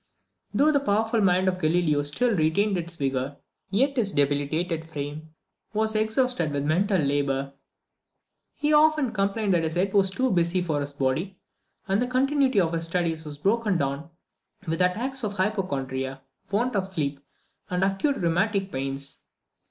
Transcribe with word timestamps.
Though 0.51 0.71
the 0.71 0.79
powerful 0.79 1.21
mind 1.21 1.47
of 1.47 1.59
Galileo 1.61 2.01
still 2.01 2.33
retained 2.35 2.75
its 2.75 2.95
vigour, 2.95 3.37
yet 3.69 3.95
his 3.95 4.11
debilitated 4.11 4.83
frame 4.83 5.35
was 5.73 5.93
exhausted 5.93 6.51
with 6.51 6.63
mental 6.65 6.97
labour. 6.99 7.53
He 8.55 8.73
often 8.73 9.11
complained 9.11 9.53
that 9.53 9.61
his 9.63 9.75
head 9.75 9.93
was 9.93 10.09
too 10.09 10.31
busy 10.31 10.63
for 10.63 10.81
his 10.81 10.91
body; 10.91 11.37
and 11.87 12.01
the 12.01 12.07
continuity 12.07 12.59
of 12.59 12.73
his 12.73 12.85
studies 12.85 13.25
was 13.25 13.37
frequently 13.37 13.77
broken 13.85 14.09
with 14.67 14.81
attacks 14.81 15.23
of 15.23 15.33
hypochondria, 15.33 16.23
want 16.49 16.75
of 16.75 16.87
sleep, 16.87 17.19
and 17.69 17.83
acute 17.83 18.17
rheumatic 18.17 18.71
pains. 18.71 19.19